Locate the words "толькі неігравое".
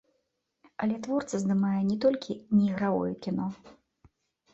2.05-3.11